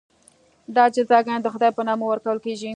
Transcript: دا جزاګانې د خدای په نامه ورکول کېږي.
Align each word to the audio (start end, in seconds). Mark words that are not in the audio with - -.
دا 0.75 0.83
جزاګانې 0.95 1.43
د 1.43 1.47
خدای 1.53 1.71
په 1.77 1.81
نامه 1.87 2.05
ورکول 2.07 2.37
کېږي. 2.45 2.69